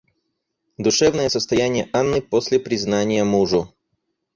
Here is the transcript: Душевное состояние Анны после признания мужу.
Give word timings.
Душевное 0.79 1.29
состояние 1.29 1.87
Анны 1.93 2.23
после 2.23 2.59
признания 2.59 3.23
мужу. 3.23 3.71